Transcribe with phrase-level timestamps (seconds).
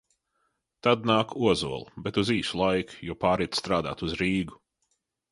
[0.85, 4.57] Tad nāk Ozola, bet uz īsu laiku, jo pāriet strādāt uz Rīgu.